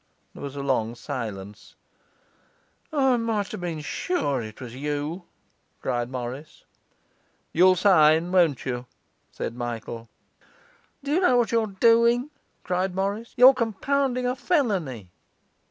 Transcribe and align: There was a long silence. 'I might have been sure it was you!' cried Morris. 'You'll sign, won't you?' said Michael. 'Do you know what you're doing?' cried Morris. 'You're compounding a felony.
There 0.33 0.41
was 0.41 0.55
a 0.55 0.63
long 0.63 0.95
silence. 0.95 1.75
'I 2.91 3.17
might 3.17 3.51
have 3.51 3.61
been 3.61 3.81
sure 3.81 4.41
it 4.41 4.59
was 4.59 4.73
you!' 4.75 5.25
cried 5.79 6.09
Morris. 6.09 6.65
'You'll 7.53 7.75
sign, 7.75 8.31
won't 8.31 8.65
you?' 8.65 8.87
said 9.31 9.53
Michael. 9.55 10.09
'Do 11.03 11.11
you 11.13 11.19
know 11.21 11.37
what 11.37 11.51
you're 11.51 11.67
doing?' 11.67 12.31
cried 12.63 12.95
Morris. 12.95 13.35
'You're 13.37 13.53
compounding 13.53 14.25
a 14.25 14.35
felony. 14.35 15.11